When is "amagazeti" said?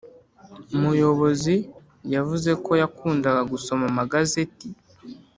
3.91-4.67